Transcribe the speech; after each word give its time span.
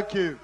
Thank 0.00 0.14
you. 0.14 0.38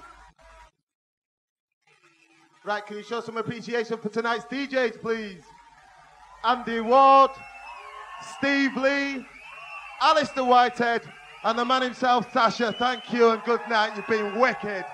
Right, 2.63 2.85
can 2.85 2.97
you 2.97 3.03
show 3.03 3.21
some 3.21 3.37
appreciation 3.37 3.97
for 3.97 4.09
tonight's 4.09 4.45
DJs, 4.45 5.01
please? 5.01 5.41
Andy 6.43 6.79
Ward, 6.79 7.31
Steve 8.37 8.77
Lee, 8.77 9.25
Alistair 9.99 10.43
Whitehead, 10.43 11.01
and 11.43 11.57
the 11.57 11.65
man 11.65 11.81
himself, 11.81 12.31
Sasha. 12.31 12.71
Thank 12.71 13.11
you 13.11 13.31
and 13.31 13.41
good 13.45 13.61
night. 13.67 13.93
You've 13.95 14.05
been 14.05 14.39
wicked. 14.39 14.85